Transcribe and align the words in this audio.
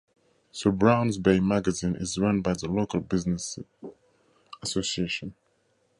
The 0.63 0.71
Browns 0.71 1.19
Bay 1.19 1.39
Magazine 1.39 1.95
is 1.95 2.17
run 2.17 2.41
by 2.41 2.53
the 2.53 2.67
local 2.67 3.01
business 3.01 3.59
association. 4.63 5.35